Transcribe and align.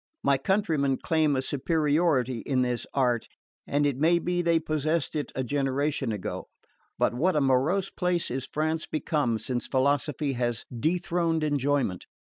My 0.23 0.39
countrymen 0.39 0.97
claim 0.97 1.35
a 1.35 1.43
superiority 1.43 2.39
in 2.39 2.63
this 2.63 2.87
art, 2.91 3.27
and 3.67 3.85
it 3.85 3.99
may 3.99 4.17
be 4.17 4.41
they 4.41 4.59
possessed 4.59 5.15
it 5.15 5.31
a 5.35 5.43
generation 5.43 6.11
ago. 6.11 6.47
But 6.97 7.13
what 7.13 7.35
a 7.35 7.39
morose 7.39 7.91
place 7.91 8.31
is 8.31 8.47
France 8.51 8.87
become 8.87 9.37
since 9.37 9.67
philosophy 9.67 10.33
has 10.33 10.65
dethroned 10.79 11.43
enjoyment! 11.43 12.07